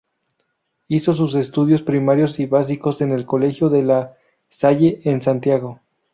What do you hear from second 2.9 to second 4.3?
en el Colegio De la